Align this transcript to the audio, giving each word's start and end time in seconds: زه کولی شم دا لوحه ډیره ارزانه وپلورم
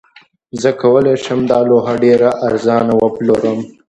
زه 0.61 0.69
کولی 0.81 1.15
شم 1.23 1.39
دا 1.51 1.59
لوحه 1.69 1.93
ډیره 2.03 2.29
ارزانه 2.47 2.93
وپلورم 2.97 3.59